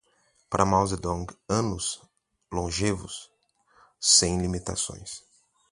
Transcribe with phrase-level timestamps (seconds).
[0.49, 2.01] Para Mao Zedong, anos
[2.49, 3.29] longevos
[3.99, 5.11] sem limitações